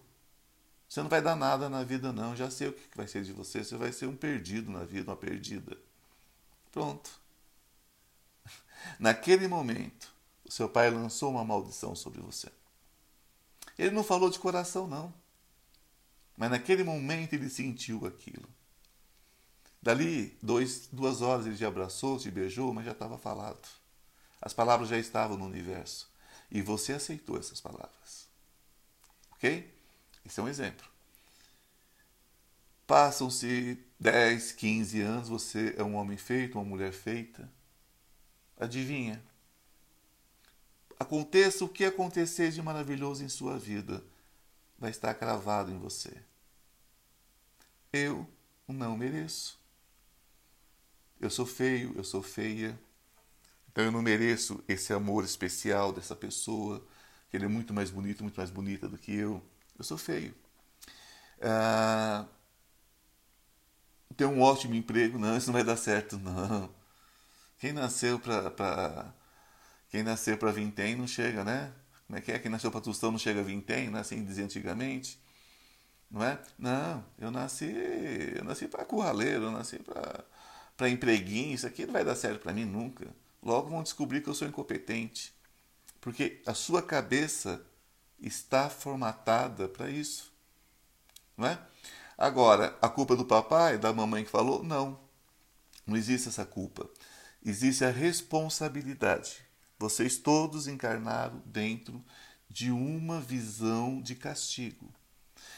Você 0.92 1.02
não 1.02 1.08
vai 1.08 1.22
dar 1.22 1.38
nada 1.38 1.70
na 1.70 1.86
vida, 1.86 2.12
não. 2.12 2.36
Já 2.36 2.52
sei 2.52 2.68
o 2.68 2.74
que 2.74 2.98
vai 2.98 3.08
ser 3.08 3.24
de 3.24 3.32
você. 3.32 3.64
Você 3.64 3.78
vai 3.78 3.94
ser 3.94 4.08
um 4.08 4.16
perdido 4.16 4.70
na 4.70 4.84
vida, 4.84 5.10
uma 5.10 5.16
perdida. 5.16 5.78
Pronto. 6.70 7.10
Naquele 9.00 9.48
momento, 9.48 10.14
o 10.44 10.52
seu 10.52 10.68
pai 10.68 10.90
lançou 10.90 11.32
uma 11.32 11.46
maldição 11.46 11.96
sobre 11.96 12.20
você. 12.20 12.50
Ele 13.80 13.92
não 13.92 14.04
falou 14.04 14.30
de 14.30 14.38
coração, 14.38 14.86
não. 14.86 15.14
Mas 16.36 16.52
naquele 16.52 16.84
momento 16.84 17.34
ele 17.34 17.50
sentiu 17.50 18.06
aquilo. 18.06 18.50
Dali, 19.82 20.38
dois, 20.42 20.90
duas 20.92 21.22
horas 21.22 21.46
ele 21.46 21.56
te 21.56 21.64
abraçou, 21.64 22.20
te 22.20 22.30
beijou, 22.30 22.74
mas 22.74 22.84
já 22.84 22.92
estava 22.92 23.18
falado. 23.18 23.66
As 24.42 24.54
palavras 24.54 24.90
já 24.90 24.98
estavam 24.98 25.38
no 25.38 25.46
universo. 25.46 26.12
E 26.52 26.62
você 26.62 26.92
aceitou 26.92 27.38
essas 27.38 27.62
palavras. 27.62 28.28
Ok? 29.32 29.81
Esse 30.26 30.40
é 30.40 30.44
um 30.44 30.48
exemplo. 30.48 30.86
Passam-se 32.88 33.80
10, 34.00 34.52
15 34.52 35.02
anos, 35.02 35.30
você 35.30 35.74
é 35.78 35.84
um 35.84 35.96
homem 35.96 36.18
feito, 36.18 36.58
uma 36.58 36.66
mulher 36.66 36.92
feita. 36.92 37.50
Adivinha? 38.58 39.24
Aconteça 41.00 41.66
o 41.66 41.70
que 41.70 41.86
acontecer 41.86 42.52
de 42.52 42.62
maravilhoso 42.62 43.24
em 43.24 43.30
sua 43.30 43.58
vida, 43.58 44.04
vai 44.78 44.92
estar 44.92 45.14
cravado 45.14 45.72
em 45.72 45.80
você. 45.80 46.16
Eu 47.94 48.28
não 48.68 48.98
mereço. 48.98 49.60
Eu 51.20 51.30
sou 51.30 51.46
feio, 51.46 51.94
eu 51.96 52.04
sou 52.04 52.22
feia. 52.22 52.80
Então 53.72 53.84
eu 53.84 53.92
não 53.92 54.02
mereço 54.02 54.64
esse 54.68 54.92
amor 54.92 55.24
especial 55.24 55.94
dessa 55.94 56.16
pessoa, 56.16 56.86
que 57.30 57.38
ele 57.38 57.46
é 57.46 57.48
muito 57.48 57.74
mais 57.74 57.90
bonito, 57.90 58.24
muito 58.24 58.38
mais 58.38 58.50
bonita 58.50 58.88
do 58.88 58.98
que 58.98 59.14
eu. 59.14 59.42
Eu 59.82 59.84
sou 59.84 59.98
feio. 59.98 60.36
Ah, 61.42 62.28
ter 64.16 64.26
um 64.26 64.40
ótimo 64.40 64.76
emprego, 64.76 65.18
não, 65.18 65.36
isso 65.36 65.48
não 65.48 65.54
vai 65.54 65.64
dar 65.64 65.76
certo, 65.76 66.20
não. 66.20 66.70
Quem 67.58 67.74
nasceu 67.74 68.20
para 68.20 69.12
quem 69.90 70.04
nasceu 70.04 70.38
para 70.38 70.52
vintém 70.52 70.96
não 70.96 71.08
chega, 71.08 71.44
né? 71.44 71.74
Como 72.06 72.20
é 72.20 72.22
que 72.22 72.32
é? 72.32 72.38
Quem 72.38 72.52
nasceu 72.52 72.72
para 72.72 72.82
tostão 72.82 73.12
não 73.12 73.18
chega 73.18 73.40
a 73.40 73.44
vintém, 73.44 73.90
né? 73.90 74.02
Assim 74.02 74.24
dizia 74.24 74.46
antigamente. 74.46 75.20
Não 76.12 76.24
é? 76.24 76.40
Não, 76.60 77.04
eu 77.18 77.32
nasci, 77.32 77.74
eu 78.36 78.44
nasci 78.44 78.68
para 78.68 78.86
curraleiro, 78.86 79.46
eu 79.46 79.52
nasci 79.52 79.80
para 79.80 80.24
para 80.78 80.90
empreguinho, 80.90 81.56
isso 81.56 81.68
aqui 81.68 81.86
não 81.86 81.94
vai 81.94 82.06
dar 82.06 82.16
certo 82.16 82.42
para 82.42 82.54
mim 82.54 82.66
nunca. 82.66 83.08
Logo 83.44 83.70
vão 83.70 83.84
descobrir 83.84 84.22
que 84.22 84.30
eu 84.30 84.36
sou 84.36 84.48
incompetente. 84.48 85.34
Porque 86.02 86.42
a 86.46 86.54
sua 86.54 86.84
cabeça 86.84 87.66
está 88.22 88.70
formatada 88.70 89.68
para 89.68 89.90
isso. 89.90 90.32
Não 91.36 91.48
é? 91.48 91.60
Agora, 92.18 92.78
a 92.82 92.88
culpa 92.88 93.16
do 93.16 93.26
papai, 93.26 93.78
da 93.78 93.92
mamãe 93.92 94.24
que 94.24 94.30
falou? 94.30 94.64
Não. 94.64 95.00
Não 95.88 95.98
existe 95.98 96.30
essa 96.30 96.46
culpa. 96.46 96.88
Existe 97.44 97.84
a 97.84 97.90
responsabilidade. 97.90 99.38
Vocês 99.80 100.18
todos 100.18 100.68
encarnaram 100.68 101.42
dentro 101.46 102.04
de 102.48 102.70
uma 102.70 103.20
visão 103.20 104.02
de 104.02 104.14
castigo. 104.14 104.94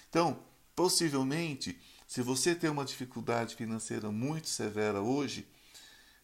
Então, 0.09 0.39
possivelmente, 0.75 1.77
se 2.07 2.21
você 2.21 2.55
tem 2.55 2.69
uma 2.69 2.85
dificuldade 2.85 3.55
financeira 3.55 4.11
muito 4.11 4.47
severa 4.47 5.01
hoje, 5.01 5.45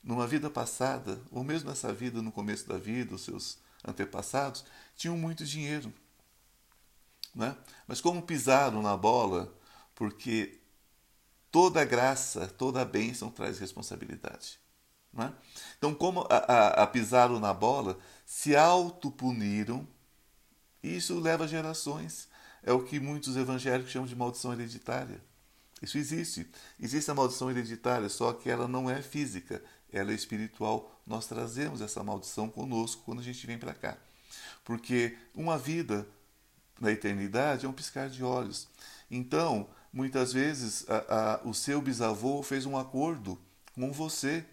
numa 0.04 0.28
vida 0.28 0.50
passada, 0.50 1.22
ou 1.32 1.44
mesmo 1.44 1.70
nessa 1.70 1.92
vida, 1.92 2.22
no 2.22 2.32
começo 2.32 2.68
da 2.68 2.78
vida, 2.78 3.16
os 3.16 3.24
seus 3.24 3.58
antepassados 3.86 4.64
tinham 4.96 5.18
muito 5.18 5.44
dinheiro. 5.44 5.94
Né? 7.34 7.56
Mas 7.88 8.02
como 8.02 8.22
pisaram 8.22 8.82
na 8.82 8.96
bola, 8.98 9.54
porque 9.96 10.60
toda 11.52 11.86
graça, 11.86 12.48
toda 12.48 12.86
bênção 12.86 13.30
traz 13.30 13.60
responsabilidade. 13.60 14.60
Né? 15.12 15.34
Então, 15.78 15.94
como 15.94 16.26
a, 16.30 16.38
a, 16.38 16.84
a 16.84 16.88
pisaram 16.88 17.40
na 17.40 17.54
bola, 17.54 17.98
se 18.26 18.56
autopuniram, 18.56 19.88
e 20.84 20.96
isso 20.96 21.20
leva 21.20 21.48
gerações. 21.48 22.28
É 22.64 22.72
o 22.72 22.84
que 22.84 23.00
muitos 23.00 23.38
evangélicos 23.38 23.92
chamam 23.92 24.08
de 24.08 24.16
maldição 24.16 24.54
hereditária. 24.54 25.22
Isso 25.82 25.98
existe. 25.98 26.50
Existe 26.80 27.10
a 27.10 27.16
maldição 27.16 27.50
hereditária, 27.50 28.10
só 28.10 28.34
que 28.34 28.50
ela 28.50 28.68
não 28.68 28.90
é 28.90 29.02
física, 29.02 29.64
ela 29.92 30.12
é 30.12 30.14
espiritual. 30.14 31.02
Nós 31.08 31.26
trazemos 31.26 31.82
essa 31.82 32.04
maldição 32.04 32.50
conosco 32.50 33.02
quando 33.06 33.20
a 33.20 33.24
gente 33.24 33.46
vem 33.48 33.58
para 33.58 33.74
cá. 33.74 33.98
Porque 34.64 35.18
uma 35.34 35.58
vida 35.58 36.08
na 36.80 36.92
eternidade 36.92 37.66
é 37.66 37.70
um 37.70 37.74
piscar 37.74 38.10
de 38.10 38.24
olhos. 38.24 38.68
Então, 39.10 39.70
muitas 39.92 40.32
vezes, 40.34 40.86
a, 40.90 41.42
a, 41.44 41.48
o 41.48 41.54
seu 41.54 41.82
bisavô 41.82 42.42
fez 42.44 42.66
um 42.66 42.78
acordo 42.78 43.40
com 43.74 43.92
você, 43.92 44.46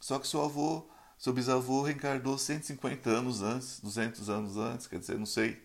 só 0.00 0.18
que 0.18 0.28
seu 0.28 0.42
avô, 0.42 0.86
seu 1.18 1.32
bisavô 1.32 1.82
reencarnou 1.82 2.36
150 2.36 3.10
anos 3.10 3.42
antes, 3.42 3.80
200 3.80 4.28
anos 4.28 4.56
antes, 4.56 4.86
quer 4.86 4.98
dizer, 4.98 5.18
não 5.18 5.26
sei, 5.26 5.62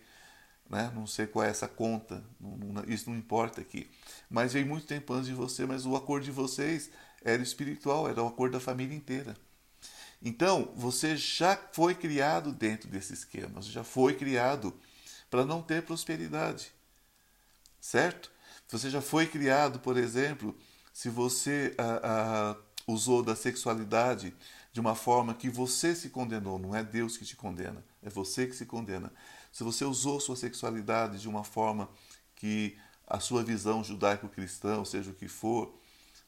né? 0.68 0.90
não 0.94 1.06
sei 1.06 1.26
qual 1.26 1.44
é 1.44 1.50
essa 1.50 1.68
conta, 1.68 2.24
não, 2.40 2.56
não, 2.56 2.84
isso 2.84 3.10
não 3.10 3.16
importa 3.16 3.60
aqui. 3.60 3.90
Mas 4.28 4.52
veio 4.52 4.66
muito 4.66 4.86
tempo 4.86 5.12
antes 5.12 5.26
de 5.26 5.34
você, 5.34 5.66
mas 5.66 5.84
o 5.86 5.94
acordo 5.96 6.24
de 6.24 6.30
vocês 6.30 6.90
era 7.22 7.42
espiritual, 7.42 8.08
era 8.08 8.22
o 8.22 8.28
acordo 8.28 8.52
da 8.52 8.60
família 8.60 8.96
inteira. 8.96 9.36
Então, 10.22 10.70
você 10.74 11.16
já 11.16 11.56
foi 11.72 11.94
criado 11.94 12.52
dentro 12.52 12.88
desse 12.88 13.14
esquema, 13.14 13.62
já 13.62 13.82
foi 13.82 14.14
criado 14.14 14.74
para 15.30 15.44
não 15.44 15.62
ter 15.62 15.82
prosperidade. 15.82 16.72
Certo? 17.80 18.30
Você 18.68 18.90
já 18.90 19.00
foi 19.00 19.26
criado, 19.26 19.78
por 19.80 19.96
exemplo, 19.96 20.56
se 20.92 21.08
você 21.08 21.74
ah, 21.78 22.00
ah, 22.02 22.56
usou 22.86 23.22
da 23.22 23.34
sexualidade 23.34 24.34
de 24.72 24.80
uma 24.80 24.94
forma 24.94 25.34
que 25.34 25.48
você 25.48 25.94
se 25.94 26.10
condenou, 26.10 26.58
não 26.58 26.74
é 26.74 26.82
Deus 26.82 27.16
que 27.16 27.24
te 27.24 27.36
condena, 27.36 27.82
é 28.02 28.10
você 28.10 28.46
que 28.46 28.54
se 28.54 28.66
condena. 28.66 29.12
Se 29.50 29.64
você 29.64 29.84
usou 29.84 30.20
sua 30.20 30.36
sexualidade 30.36 31.18
de 31.18 31.28
uma 31.28 31.42
forma 31.42 31.88
que 32.36 32.78
a 33.06 33.18
sua 33.18 33.42
visão 33.42 33.82
judaico-cristã, 33.82 34.84
seja 34.84 35.10
o 35.10 35.14
que 35.14 35.26
for, 35.26 35.74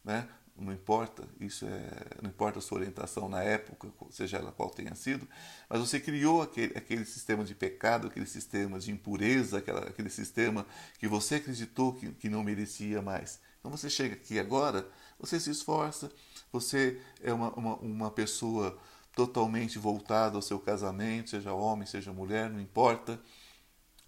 né, 0.04 0.28
não 0.56 0.72
importa, 0.72 1.26
isso 1.40 1.66
é, 1.66 1.90
não 2.22 2.30
importa 2.30 2.58
a 2.58 2.62
sua 2.62 2.78
orientação 2.78 3.28
na 3.28 3.42
época, 3.42 3.88
seja 4.10 4.36
ela 4.36 4.52
qual 4.52 4.70
tenha 4.70 4.94
sido, 4.94 5.26
mas 5.68 5.80
você 5.80 5.98
criou 5.98 6.42
aquele, 6.42 6.76
aquele 6.76 7.04
sistema 7.04 7.44
de 7.44 7.54
pecado, 7.54 8.06
aquele 8.06 8.26
sistema 8.26 8.78
de 8.78 8.92
impureza, 8.92 9.58
aquela, 9.58 9.80
aquele 9.80 10.10
sistema 10.10 10.66
que 10.98 11.08
você 11.08 11.36
acreditou 11.36 11.94
que, 11.94 12.12
que 12.12 12.28
não 12.28 12.42
merecia 12.42 13.00
mais. 13.00 13.40
Então 13.58 13.70
você 13.70 13.88
chega 13.88 14.14
aqui 14.14 14.38
agora, 14.38 14.88
você 15.18 15.38
se 15.40 15.50
esforça, 15.50 16.10
você 16.52 17.00
é 17.22 17.32
uma, 17.32 17.50
uma, 17.54 17.76
uma 17.76 18.10
pessoa 18.10 18.78
totalmente 19.14 19.78
voltada 19.78 20.36
ao 20.36 20.42
seu 20.42 20.58
casamento, 20.58 21.30
seja 21.30 21.52
homem, 21.52 21.86
seja 21.86 22.12
mulher, 22.12 22.50
não 22.50 22.60
importa. 22.60 23.20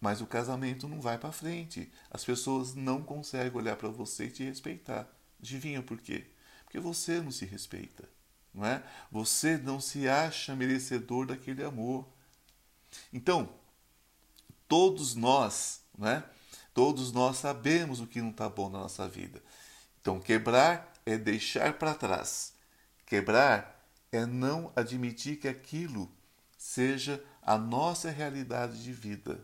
Mas 0.01 0.21
o 0.21 0.27
casamento 0.27 0.89
não 0.89 1.01
vai 1.01 1.17
para 1.17 1.33
frente. 1.33 1.91
As 2.11 2.25
pessoas 2.25 2.75
não 2.75 3.03
conseguem 3.03 3.57
olhar 3.57 3.77
para 3.77 3.89
você 3.89 4.25
e 4.25 4.31
te 4.31 4.45
respeitar. 4.45 5.09
Adivinha 5.41 5.83
por 5.83 5.99
quê? 5.99 6.27
Porque 6.75 6.81
você 6.85 7.21
não 7.21 7.31
se 7.31 7.45
respeita, 7.45 8.03
não 8.53 8.67
é? 8.67 8.83
Você 9.09 9.57
não 9.57 9.79
se 9.79 10.09
acha 10.09 10.57
merecedor 10.57 11.25
daquele 11.25 11.63
amor. 11.63 12.05
Então, 13.13 13.49
todos 14.67 15.15
nós, 15.15 15.83
né? 15.97 16.25
Todos 16.73 17.13
nós 17.13 17.37
sabemos 17.37 18.01
o 18.01 18.09
que 18.09 18.21
não 18.21 18.31
está 18.31 18.49
bom 18.49 18.69
na 18.69 18.81
nossa 18.81 19.09
vida. 19.09 19.41
Então, 20.01 20.19
quebrar 20.19 20.93
é 21.07 21.17
deixar 21.17 21.75
para 21.75 21.95
trás. 21.95 22.55
Quebrar 23.07 23.87
é 24.11 24.27
não 24.27 24.73
admitir 24.75 25.37
que 25.37 25.47
aquilo 25.47 26.11
seja 26.59 27.25
a 27.41 27.57
nossa 27.57 28.11
realidade 28.11 28.83
de 28.83 28.93
vida. 28.93 29.39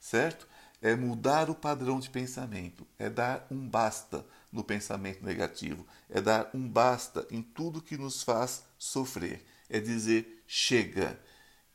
Certo? 0.00 0.48
É 0.82 0.96
mudar 0.96 1.48
o 1.48 1.54
padrão 1.54 2.00
de 2.00 2.10
pensamento, 2.10 2.84
é 2.98 3.08
dar 3.08 3.46
um 3.52 3.68
basta 3.68 4.26
no 4.54 4.62
pensamento 4.62 5.24
negativo, 5.24 5.84
é 6.08 6.20
dar 6.20 6.48
um 6.54 6.66
basta 6.66 7.26
em 7.28 7.42
tudo 7.42 7.82
que 7.82 7.98
nos 7.98 8.22
faz 8.22 8.64
sofrer, 8.78 9.44
é 9.68 9.80
dizer 9.80 10.44
chega. 10.46 11.18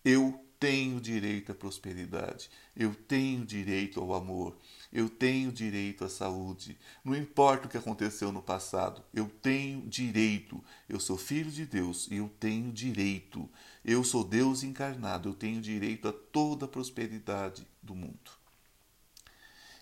Eu 0.03 0.43
tenho 0.57 0.99
direito 0.99 1.51
à 1.51 1.55
prosperidade, 1.55 2.49
eu 2.75 2.95
tenho 2.95 3.45
direito 3.45 3.99
ao 3.99 4.13
amor, 4.13 4.57
eu 4.91 5.09
tenho 5.09 5.51
direito 5.51 6.05
à 6.05 6.09
saúde. 6.09 6.77
Não 7.03 7.15
importa 7.15 7.67
o 7.67 7.69
que 7.69 7.77
aconteceu 7.77 8.31
no 8.31 8.41
passado, 8.41 9.03
eu 9.13 9.29
tenho 9.41 9.81
direito. 9.81 10.63
Eu 10.87 11.01
sou 11.01 11.17
filho 11.17 11.51
de 11.51 11.65
Deus 11.65 12.07
e 12.09 12.15
eu 12.15 12.29
tenho 12.39 12.71
direito. 12.71 13.49
Eu 13.83 14.05
sou 14.05 14.23
Deus 14.23 14.63
encarnado, 14.63 15.29
eu 15.29 15.33
tenho 15.33 15.61
direito 15.61 16.07
a 16.07 16.13
toda 16.13 16.65
a 16.65 16.69
prosperidade 16.69 17.67
do 17.83 17.93
mundo. 17.93 18.31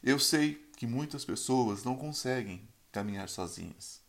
Eu 0.04 0.20
sei 0.20 0.56
que 0.76 0.88
muitas 0.88 1.26
pessoas 1.26 1.84
não 1.84 1.96
conseguem 1.96 2.62
caminhar 2.98 3.30
sozinhas. 3.30 4.02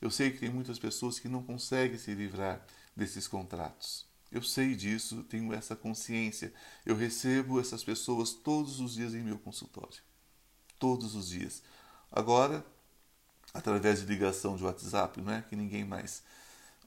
Eu 0.00 0.10
sei 0.10 0.30
que 0.30 0.38
tem 0.38 0.48
muitas 0.48 0.78
pessoas 0.78 1.18
que 1.18 1.28
não 1.28 1.42
conseguem 1.42 1.98
se 1.98 2.14
livrar 2.14 2.64
desses 2.96 3.28
contratos. 3.28 4.06
Eu 4.32 4.42
sei 4.42 4.74
disso, 4.74 5.22
tenho 5.24 5.52
essa 5.52 5.76
consciência. 5.76 6.52
Eu 6.86 6.96
recebo 6.96 7.60
essas 7.60 7.84
pessoas 7.84 8.32
todos 8.32 8.80
os 8.80 8.94
dias 8.94 9.14
em 9.14 9.22
meu 9.22 9.38
consultório. 9.38 10.00
Todos 10.78 11.14
os 11.14 11.28
dias. 11.28 11.62
Agora, 12.10 12.64
através 13.52 14.00
de 14.00 14.06
ligação 14.06 14.56
de 14.56 14.64
WhatsApp, 14.64 15.20
não 15.20 15.32
é? 15.32 15.42
Que 15.42 15.54
ninguém 15.54 15.84
mais. 15.84 16.22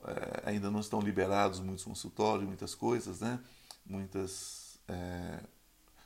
É, 0.03 0.49
ainda 0.49 0.71
não 0.71 0.79
estão 0.79 0.99
liberados 0.99 1.59
muitos 1.59 1.83
consultórios, 1.83 2.47
muitas 2.47 2.73
coisas, 2.73 3.19
né? 3.19 3.39
Muitas, 3.85 4.79
é, 4.87 5.39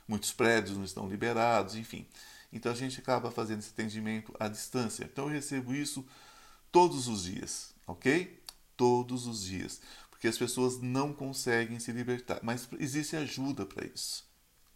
muitos 0.06 0.32
prédios 0.32 0.76
não 0.76 0.84
estão 0.84 1.08
liberados, 1.08 1.74
enfim. 1.74 2.06
Então 2.56 2.72
a 2.72 2.74
gente 2.74 2.98
acaba 3.00 3.30
fazendo 3.30 3.60
esse 3.60 3.70
atendimento 3.70 4.34
à 4.40 4.48
distância. 4.48 5.04
Então 5.04 5.26
eu 5.26 5.32
recebo 5.32 5.74
isso 5.74 6.04
todos 6.72 7.08
os 7.08 7.24
dias, 7.24 7.74
ok? 7.86 8.42
Todos 8.76 9.26
os 9.26 9.42
dias 9.42 9.80
porque 10.16 10.28
as 10.28 10.38
pessoas 10.38 10.80
não 10.80 11.12
conseguem 11.12 11.78
se 11.78 11.92
libertar. 11.92 12.40
Mas 12.42 12.66
existe 12.78 13.14
ajuda 13.16 13.66
para 13.66 13.86
isso. 13.86 14.26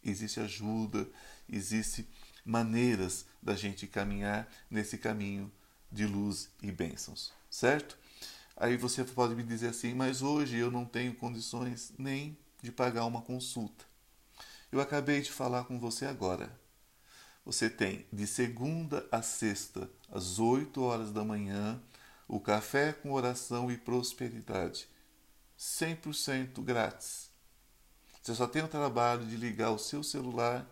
Existe 0.05 0.39
ajuda, 0.39 1.09
existe 1.49 2.07
maneiras 2.45 3.25
da 3.43 3.57
gente 3.57 3.87
caminhar 3.87 4.47
nesse 4.71 4.99
caminho 4.99 5.51
de 5.91 6.07
luz 6.07 6.51
e 6.63 6.71
bênçãos, 6.71 7.33
certo? 7.51 7.99
Aí 8.57 8.77
você 8.77 9.03
pode 9.03 9.35
me 9.35 9.43
dizer 9.43 9.69
assim, 9.69 9.95
mas 9.95 10.21
hoje 10.21 10.57
eu 10.57 10.71
não 10.71 10.85
tenho 10.85 11.15
condições 11.15 11.93
nem 11.99 12.37
de 12.63 12.71
pagar 12.71 13.07
uma 13.07 13.23
consulta. 13.23 13.85
Eu 14.71 14.81
acabei 14.81 15.23
de 15.23 15.33
falar 15.33 15.65
com 15.65 15.81
você 15.81 16.05
agora. 16.05 16.60
Você 17.45 17.71
tem 17.71 18.07
de 18.13 18.27
segunda 18.27 19.07
a 19.11 19.23
sexta, 19.23 19.91
às 20.11 20.39
8 20.39 20.83
horas 20.83 21.13
da 21.13 21.25
manhã, 21.25 21.81
o 22.29 22.39
café 22.39 22.93
com 22.93 23.13
oração 23.13 23.71
e 23.71 23.77
prosperidade 23.77 24.89
100% 25.59 26.63
grátis. 26.63 27.31
Você 28.23 28.35
só 28.35 28.47
tem 28.47 28.63
o 28.63 28.69
trabalho 28.69 29.27
de 29.27 29.37
ligar 29.37 29.71
o 29.71 29.79
seu 29.79 30.03
celular, 30.03 30.67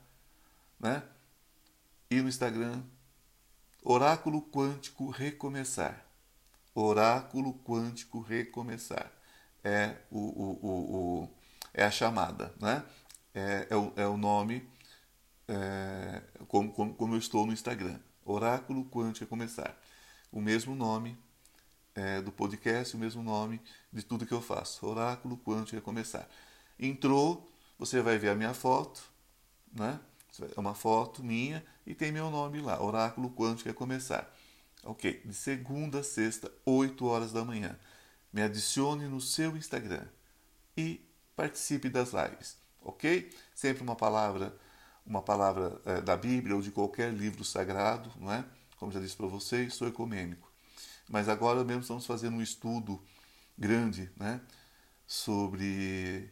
né? 0.78 1.02
E 2.10 2.20
no 2.22 2.28
Instagram, 2.28 2.82
Oráculo 3.82 4.42
Quântico 4.42 5.10
Recomeçar. 5.10 6.06
Oráculo 6.74 7.54
Quântico 7.64 8.20
Recomeçar. 8.20 9.10
É, 9.64 9.96
o, 10.10 10.18
o, 10.18 10.58
o, 10.62 11.22
o 11.24 11.38
é 11.74 11.84
a 11.84 11.90
chamada, 11.90 12.54
né? 12.60 12.84
É, 13.34 13.66
é, 13.70 13.76
o, 13.76 13.92
é 13.96 14.06
o 14.06 14.16
nome, 14.16 14.68
é, 15.48 16.22
como, 16.46 16.72
como, 16.72 16.94
como 16.94 17.14
eu 17.14 17.18
estou 17.18 17.46
no 17.46 17.52
Instagram. 17.52 17.98
Oráculo 18.24 18.84
Quântico 18.84 19.24
Recomeçar. 19.24 19.74
O 20.30 20.40
mesmo 20.40 20.74
nome 20.74 21.18
é, 21.94 22.20
do 22.20 22.30
podcast, 22.30 22.94
o 22.94 22.98
mesmo 22.98 23.22
nome 23.22 23.60
de 23.92 24.02
tudo 24.02 24.26
que 24.26 24.32
eu 24.32 24.42
faço. 24.42 24.86
Oráculo 24.86 25.38
Quântico 25.38 25.76
Recomeçar. 25.76 26.28
Entrou, 26.78 27.50
você 27.78 28.02
vai 28.02 28.18
ver 28.18 28.28
a 28.28 28.34
minha 28.34 28.52
foto, 28.52 29.02
né? 29.72 29.98
É 30.54 30.60
uma 30.60 30.74
foto 30.74 31.24
minha 31.24 31.64
e 31.86 31.94
tem 31.94 32.12
meu 32.12 32.30
nome 32.30 32.60
lá, 32.60 32.80
Oráculo 32.80 33.30
Quântico 33.30 33.68
Recomeçar. 33.68 34.30
Ok, 34.84 35.22
de 35.24 35.34
segunda 35.34 36.00
a 36.00 36.02
sexta, 36.04 36.52
8 36.64 37.04
horas 37.04 37.32
da 37.32 37.44
manhã. 37.44 37.76
Me 38.32 38.42
adicione 38.42 39.08
no 39.08 39.20
seu 39.20 39.56
Instagram 39.56 40.06
e 40.76 41.00
participe 41.34 41.88
das 41.88 42.12
lives, 42.12 42.56
ok? 42.82 43.32
Sempre 43.54 43.82
uma 43.82 43.96
palavra, 43.96 44.56
uma 45.08 45.22
palavra 45.22 45.80
é, 45.86 46.00
da 46.02 46.16
Bíblia 46.16 46.54
ou 46.54 46.60
de 46.60 46.70
qualquer 46.70 47.12
livro 47.12 47.42
sagrado, 47.42 48.12
não 48.20 48.30
é? 48.30 48.44
Como 48.76 48.92
já 48.92 49.00
disse 49.00 49.16
para 49.16 49.26
vocês, 49.26 49.74
sou 49.74 49.88
ecumênico. 49.88 50.52
Mas 51.08 51.28
agora 51.28 51.64
mesmo 51.64 51.80
estamos 51.80 52.04
fazendo 52.04 52.36
um 52.36 52.42
estudo 52.42 53.02
grande 53.56 54.10
né, 54.16 54.40
sobre, 55.06 56.30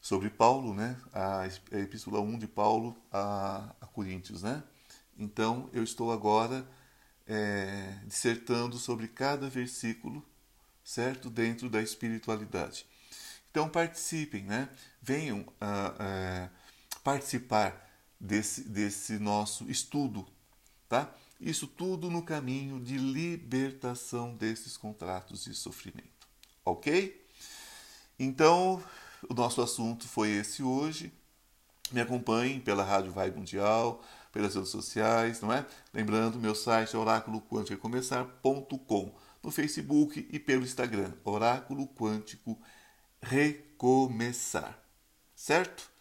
sobre 0.00 0.28
Paulo, 0.28 0.74
né, 0.74 0.96
a, 1.12 1.46
Epístola 1.72 2.20
1 2.20 2.38
de 2.38 2.46
Paulo 2.46 2.94
a, 3.10 3.74
a 3.80 3.86
Coríntios. 3.86 4.42
Né? 4.42 4.62
Então 5.18 5.70
eu 5.72 5.82
estou 5.82 6.12
agora 6.12 6.68
é, 7.26 7.98
dissertando 8.04 8.76
sobre 8.76 9.08
cada 9.08 9.48
versículo, 9.48 10.24
certo? 10.84 11.30
Dentro 11.30 11.70
da 11.70 11.80
espiritualidade. 11.80 12.86
Então 13.50 13.68
participem, 13.70 14.44
né? 14.44 14.68
venham 15.00 15.46
a, 15.58 15.94
a 15.98 16.63
participar 17.04 17.88
desse, 18.18 18.62
desse 18.62 19.18
nosso 19.18 19.70
estudo, 19.70 20.26
tá? 20.88 21.14
Isso 21.38 21.66
tudo 21.66 22.10
no 22.10 22.22
caminho 22.22 22.80
de 22.80 22.96
libertação 22.96 24.34
desses 24.34 24.78
contratos 24.78 25.44
de 25.44 25.52
sofrimento. 25.54 26.26
Ok? 26.64 27.22
Então, 28.18 28.82
o 29.28 29.34
nosso 29.34 29.60
assunto 29.60 30.08
foi 30.08 30.30
esse 30.30 30.62
hoje. 30.62 31.12
Me 31.92 32.00
acompanhem 32.00 32.58
pela 32.58 32.82
Rádio 32.82 33.12
Vai 33.12 33.30
Mundial, 33.30 34.02
pelas 34.32 34.54
redes 34.54 34.70
sociais, 34.70 35.42
não 35.42 35.52
é? 35.52 35.66
Lembrando, 35.92 36.38
meu 36.38 36.54
site 36.54 36.96
é 36.96 36.98
oráculoquânticorecomeçar.com, 36.98 39.14
no 39.42 39.50
Facebook 39.50 40.26
e 40.30 40.38
pelo 40.38 40.64
Instagram, 40.64 41.12
Oráculo 41.22 41.86
Quântico 41.88 42.58
Recomeçar. 43.20 44.78
Certo? 45.36 45.92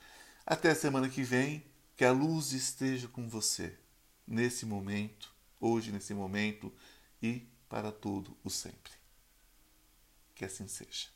Até 0.46 0.72
a 0.72 0.76
semana 0.76 1.10
que 1.10 1.24
vem, 1.24 1.64
que 1.96 2.04
a 2.04 2.12
luz 2.12 2.52
esteja 2.52 3.08
com 3.08 3.30
você 3.30 3.78
nesse 4.28 4.66
momento, 4.66 5.34
hoje, 5.60 5.92
nesse 5.92 6.14
momento 6.14 6.72
e 7.22 7.48
para 7.70 7.92
todo 7.92 8.38
o 8.44 8.50
sempre. 8.50 8.92
Que 10.36 10.44
assim 10.44 10.68
seja. 10.68 11.08